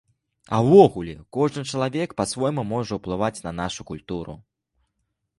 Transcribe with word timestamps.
А 0.55 0.59
ўвогуле, 0.67 1.11
кожны 1.37 1.63
чалавек 1.75 2.15
па-свойму 2.21 2.63
можа 2.71 2.93
ўплываць 2.99 3.43
на 3.47 3.51
нашу 3.59 3.81
культуру. 3.91 4.35